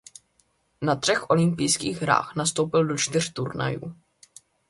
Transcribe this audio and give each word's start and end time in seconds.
Na 0.81 0.95
třech 0.95 1.29
olympijských 1.29 2.01
hrách 2.01 2.35
nastoupil 2.35 2.85
do 2.85 2.97
čtyř 2.97 3.33
turnajů. 3.33 3.95